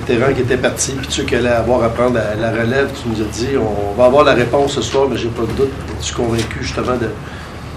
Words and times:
vétérans 0.00 0.32
qui 0.32 0.40
étaient 0.42 0.56
partis, 0.56 0.92
puis 0.92 1.06
ceux 1.10 1.24
qui 1.24 1.36
allaient 1.36 1.48
avoir 1.48 1.82
à 1.82 1.90
prendre 1.90 2.14
la, 2.14 2.50
relève, 2.50 2.90
tu 2.92 3.08
nous 3.08 3.22
as 3.22 3.28
dit, 3.28 3.56
on 3.56 3.94
va 3.94 4.06
avoir 4.06 4.24
la 4.24 4.34
réponse 4.34 4.74
ce 4.74 4.82
soir, 4.82 5.08
mais 5.08 5.16
j'ai 5.16 5.28
pas 5.28 5.42
de 5.42 5.52
doute. 5.52 5.72
Je 6.00 6.06
suis 6.06 6.14
convaincu 6.14 6.58
justement 6.62 6.96
de 6.96 7.08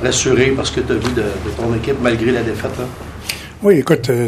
rassurer 0.04 0.52
parce 0.56 0.72
que 0.72 0.82
tu 0.82 0.92
as 0.92 0.96
vu 0.96 1.14
de, 1.14 1.24
ton 1.58 1.74
équipe 1.76 1.98
malgré 2.02 2.32
la 2.32 2.42
défaite. 2.42 2.72
Hein? 2.80 2.88
Oui, 3.62 3.76
écoute, 3.80 4.10
euh, 4.10 4.28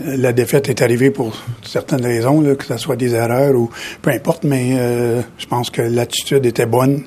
la 0.00 0.32
défaite 0.32 0.68
est 0.68 0.82
arrivée 0.82 1.10
pour 1.10 1.36
certaines 1.62 2.04
raisons, 2.04 2.42
que 2.56 2.64
ce 2.64 2.76
soit 2.76 2.96
des 2.96 3.14
erreurs 3.14 3.54
ou 3.54 3.70
peu 4.02 4.10
importe, 4.10 4.44
mais 4.44 4.74
euh, 4.78 5.20
je 5.38 5.46
pense 5.46 5.70
que 5.70 5.82
l'attitude 5.82 6.46
était 6.46 6.66
bonne. 6.66 7.02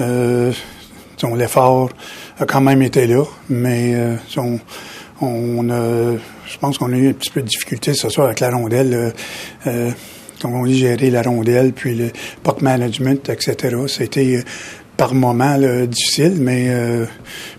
Euh, 0.00 0.52
l'effort 1.36 1.90
a 2.38 2.44
quand 2.44 2.60
même 2.60 2.82
été 2.82 3.06
là, 3.06 3.24
mais 3.48 3.94
euh, 3.94 4.16
on, 5.20 5.68
a, 5.70 6.16
je 6.46 6.58
pense 6.58 6.78
qu'on 6.78 6.92
a 6.92 6.96
eu 6.96 7.10
un 7.10 7.12
petit 7.12 7.30
peu 7.30 7.42
de 7.42 7.46
difficulté 7.46 7.94
ce 7.94 8.08
soir 8.08 8.26
avec 8.26 8.40
la 8.40 8.50
rondelle. 8.50 9.12
Euh, 9.66 9.90
comme 10.40 10.54
on 10.54 10.66
gérer 10.66 11.10
la 11.10 11.22
rondelle, 11.22 11.72
puis 11.72 11.94
le 11.94 12.10
puck 12.42 12.60
management, 12.60 13.28
etc. 13.30 13.76
C'était 13.88 14.44
par 14.96 15.14
moments 15.14 15.58
difficile, 15.86 16.36
mais 16.38 16.66
euh, 16.70 17.04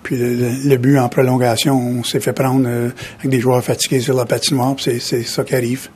puis 0.04 0.18
le, 0.18 0.78
but 0.78 0.98
en 0.98 1.10
prolongation, 1.10 1.78
on 1.78 2.04
s'est 2.04 2.20
fait 2.20 2.34
prendre 2.34 2.68
euh, 2.68 2.90
avec 3.20 3.32
des 3.32 3.40
joueurs 3.40 3.64
fatigués 3.64 4.00
sur 4.00 4.16
la 4.16 4.26
patinoire, 4.26 4.76
c'est, 4.80 5.00
c'est 5.00 5.24
ça 5.24 5.44
qui 5.44 5.56
arrive. 5.56 5.90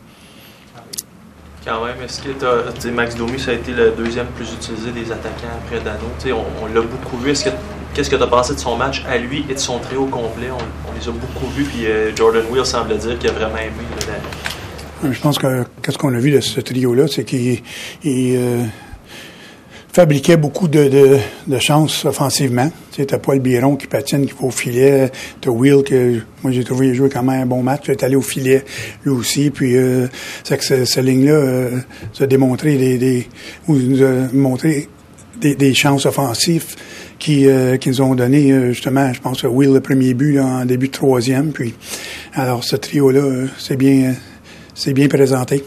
Quand 1.66 1.86
même, 1.86 1.96
est-ce 2.04 2.22
que 2.22 2.90
Max 2.90 3.16
Domi, 3.16 3.40
ça 3.40 3.52
a 3.52 3.54
été 3.54 3.72
le 3.72 3.92
deuxième 3.92 4.28
plus 4.28 4.52
utilisé 4.52 4.92
des 4.92 5.12
attaquants 5.12 5.60
après 5.64 5.80
Dano? 5.80 6.08
On, 6.26 6.66
on 6.66 6.74
l'a 6.74 6.82
beaucoup 6.82 7.18
vu. 7.18 7.32
Est-ce 7.32 7.46
que 7.46 7.50
qu'est-ce 7.94 8.10
que 8.10 8.16
tu 8.16 8.24
as 8.24 8.28
pensé 8.28 8.54
de 8.54 8.60
son 8.60 8.76
match 8.76 9.04
à 9.08 9.18
lui 9.18 9.46
et 9.50 9.54
de 9.54 9.60
son 9.60 9.80
trio 9.80 10.06
complet? 10.06 10.50
On, 10.52 10.94
les 11.00 11.08
a 11.08 11.12
beaucoup 11.12 11.48
vus, 11.56 11.64
puis 11.64 11.86
euh, 11.86 12.16
Jordan 12.16 12.44
Will 12.52 12.66
semble 12.66 12.98
dire 12.98 13.18
qu'il 13.18 13.30
a 13.30 13.34
vraiment 13.34 13.58
aimé. 13.58 15.12
Je 15.12 15.20
pense 15.20 15.40
que 15.40 15.64
qu'est-ce 15.82 15.98
qu'on 15.98 16.14
a 16.14 16.20
vu 16.20 16.32
de 16.32 16.42
ce 16.42 16.62
trio-là, 16.62 17.08
c'est 17.08 17.24
qu'il 17.24 17.62
fabriquait 19.92 20.38
beaucoup 20.38 20.68
de, 20.68 21.20
chances 21.60 22.06
offensivement. 22.06 22.72
Tu 22.92 23.04
sais, 23.04 23.18
Paul 23.18 23.40
Biron 23.40 23.76
qui 23.76 23.88
patine, 23.88 24.26
qui 24.26 24.34
va 24.34 24.48
au 24.48 24.52
filet. 24.52 25.12
T'as 25.42 25.50
Will 25.50 25.84
que 25.84 26.20
moi 26.44 26.52
j'ai 26.52 26.64
trouvé 26.64 26.94
jouer 26.94 27.10
quand 27.10 27.24
même 27.24 27.42
un 27.42 27.46
bon 27.46 27.64
match. 27.64 27.90
Est 27.90 28.04
allé 28.04 28.16
au 28.16 28.22
filet 28.22 28.64
lui 29.04 29.12
aussi. 29.12 29.50
Puis 29.50 29.76
euh, 29.76 30.08
c'est 30.44 30.58
que 30.58 30.86
cette, 30.86 31.04
ligne-là 31.04 31.34
euh, 31.34 31.80
a 32.20 32.26
démontré 32.26 32.78
des, 32.78 32.98
des 32.98 33.28
ou 33.68 33.76
nous 33.76 34.04
a 34.04 34.32
montré 34.34 34.88
des, 35.38 35.56
des 35.56 35.74
chances 35.74 36.06
offensives 36.06 36.76
qui, 37.20 37.48
euh, 37.48 37.78
qui 37.78 37.90
nous 37.90 38.02
ont 38.02 38.16
donné 38.16 38.52
euh, 38.52 38.72
justement, 38.72 39.14
je 39.14 39.22
pense, 39.22 39.44
Will 39.44 39.74
le 39.74 39.82
premier 39.82 40.14
but 40.14 40.40
en 40.40 40.66
début 40.66 40.88
de 40.88 40.94
troisième. 40.94 41.52
Puis 41.52 41.74
alors 42.34 42.64
ce 42.64 42.76
trio-là, 42.76 43.48
c'est 43.58 43.78
bien, 43.78 44.16
c'est 44.74 44.94
bien 44.94 45.08
présenté. 45.08 45.64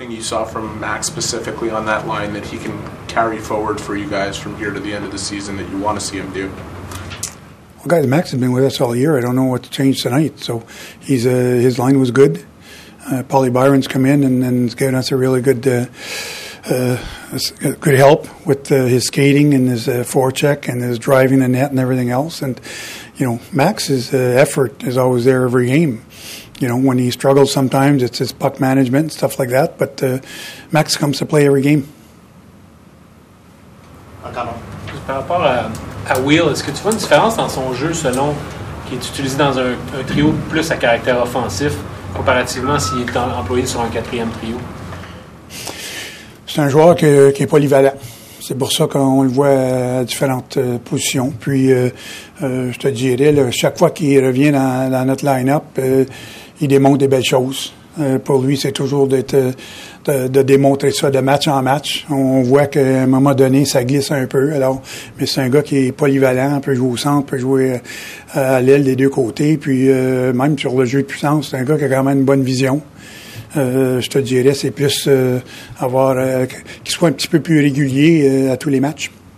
anything 0.00 0.10
you 0.10 0.22
saw 0.22 0.44
from 0.44 0.78
Max 0.78 1.06
specifically 1.06 1.70
on 1.70 1.86
that 1.86 2.06
line 2.06 2.32
that 2.34 2.46
he 2.46 2.58
can 2.58 2.78
carry 3.08 3.38
forward 3.38 3.80
for 3.80 3.96
you 3.96 4.08
guys 4.08 4.36
from 4.36 4.56
here 4.56 4.70
to 4.70 4.78
the 4.78 4.92
end 4.92 5.04
of 5.04 5.10
the 5.10 5.18
season 5.18 5.56
that 5.56 5.68
you 5.68 5.78
want 5.78 5.98
to 5.98 6.04
see 6.04 6.16
him 6.16 6.32
do? 6.32 6.48
Well, 7.78 7.88
guys, 7.88 8.06
Max 8.06 8.30
has 8.30 8.40
been 8.40 8.52
with 8.52 8.64
us 8.64 8.80
all 8.80 8.94
year. 8.94 9.18
I 9.18 9.20
don't 9.20 9.34
know 9.34 9.44
what 9.44 9.62
to 9.64 9.70
change 9.70 10.02
tonight. 10.02 10.38
So 10.38 10.64
he's 11.00 11.26
uh, 11.26 11.30
his 11.30 11.78
line 11.78 11.98
was 11.98 12.10
good. 12.10 12.44
Uh, 13.06 13.22
Paulie 13.22 13.52
Byron's 13.52 13.88
come 13.88 14.06
in 14.06 14.22
and, 14.22 14.44
and 14.44 14.76
given 14.76 14.94
us 14.94 15.10
a 15.10 15.16
really 15.16 15.40
good 15.40 15.66
uh, 15.66 15.86
good 16.68 17.94
help 17.94 18.46
with 18.46 18.70
uh, 18.70 18.84
his 18.84 19.06
skating 19.06 19.54
and 19.54 19.68
his 19.68 19.88
uh, 19.88 20.04
forecheck 20.04 20.68
and 20.68 20.82
his 20.82 20.98
driving 20.98 21.40
the 21.40 21.48
net 21.48 21.70
and 21.70 21.78
everything 21.78 22.10
else. 22.10 22.42
And 22.42 22.60
you 23.16 23.26
know, 23.26 23.40
Max's 23.52 24.12
uh, 24.12 24.16
effort 24.16 24.82
is 24.82 24.96
always 24.96 25.24
there 25.24 25.44
every 25.44 25.66
game 25.66 26.04
you 26.60 26.68
know, 26.68 26.76
when 26.76 26.98
he 26.98 27.10
struggles 27.10 27.50
sometimes, 27.50 28.02
it's 28.02 28.18
his 28.18 28.32
puck 28.32 28.60
management 28.60 29.04
and 29.04 29.12
stuff 29.12 29.38
like 29.38 29.48
that. 29.48 29.78
But 29.78 30.02
uh, 30.02 30.18
Max 30.70 30.96
comes 30.96 31.18
to 31.18 31.26
play 31.26 31.46
every 31.46 31.62
game. 31.62 31.88
Par 35.06 35.16
rapport 35.16 35.42
à, 35.42 35.70
à 36.08 36.20
Will, 36.20 36.50
est-ce 36.52 36.62
que 36.62 36.70
tu 36.70 36.82
vois 36.82 36.92
une 36.92 36.98
différence 36.98 37.36
dans 37.36 37.48
son 37.48 37.72
jeu 37.72 37.94
selon 37.94 38.34
qui 38.86 38.94
est 38.94 39.08
utilisé 39.08 39.36
dans 39.36 39.58
un, 39.58 39.72
un 39.98 40.04
trio 40.06 40.32
plus 40.50 40.70
à 40.70 40.76
caractère 40.76 41.20
offensif 41.20 41.72
comparativement 42.14 42.78
s'il 42.78 43.00
est 43.00 43.16
employé 43.16 43.66
sur 43.66 43.80
un 43.80 43.88
quatrième 43.88 44.28
trio? 44.30 44.56
C'est 46.52 46.62
un 46.62 46.68
joueur 46.68 46.96
qui, 46.96 47.06
est 47.06 47.48
polyvalent. 47.48 47.92
C'est 48.40 48.58
pour 48.58 48.72
ça 48.72 48.88
qu'on 48.88 49.22
le 49.22 49.28
voit 49.28 49.50
à 50.00 50.04
différentes 50.04 50.56
euh, 50.56 50.78
positions. 50.78 51.32
Puis, 51.38 51.70
euh, 51.70 51.90
euh, 52.42 52.72
je 52.72 52.78
te 52.78 52.88
dirais, 52.88 53.30
là, 53.30 53.52
chaque 53.52 53.78
fois 53.78 53.90
qu'il 53.90 54.18
revient 54.24 54.50
dans, 54.50 55.06
notre 55.06 55.24
line-up, 55.24 55.62
euh, 55.78 56.04
il 56.60 56.66
démontre 56.66 56.98
des 56.98 57.06
belles 57.06 57.24
choses. 57.24 57.72
Pour 58.24 58.40
lui, 58.40 58.56
c'est 58.56 58.72
toujours 58.72 59.08
de, 59.08 59.22
démontrer 60.42 60.90
ça 60.90 61.10
de 61.10 61.18
match 61.18 61.48
en 61.48 61.60
match. 61.60 62.06
On 62.08 62.40
voit 62.42 62.66
qu'à 62.66 63.02
un 63.02 63.06
moment 63.06 63.34
donné, 63.34 63.64
ça 63.66 63.84
glisse 63.84 64.10
un 64.10 64.26
peu. 64.26 64.52
Alors, 64.54 64.80
mais 65.18 65.26
c'est 65.26 65.42
un 65.42 65.50
gars 65.50 65.62
qui 65.62 65.86
est 65.86 65.92
polyvalent, 65.92 66.60
peut 66.60 66.74
jouer 66.74 66.88
au 66.88 66.96
centre, 66.96 67.26
peut 67.26 67.38
jouer 67.38 67.80
à 68.32 68.60
l'aile 68.62 68.84
des 68.84 68.96
deux 68.96 69.10
côtés. 69.10 69.58
Puis 69.58 69.88
même 69.88 70.58
sur 70.58 70.78
le 70.78 70.86
jeu 70.86 71.02
de 71.02 71.06
puissance, 71.06 71.50
c'est 71.50 71.58
un 71.58 71.64
gars 71.64 71.76
qui 71.76 71.84
a 71.84 71.88
quand 71.88 72.04
même 72.04 72.20
une 72.20 72.24
bonne 72.24 72.42
vision. 72.42 72.80
Je 73.54 74.08
te 74.08 74.18
dirais, 74.18 74.54
c'est 74.54 74.70
plus 74.70 75.08
avoir 75.78 76.46
qu'il 76.84 76.92
soit 76.92 77.08
un 77.08 77.12
petit 77.12 77.28
peu 77.28 77.40
plus 77.40 77.60
régulier 77.60 78.48
à 78.48 78.56
tous 78.56 78.70
les 78.70 78.80
matchs. 78.80 79.10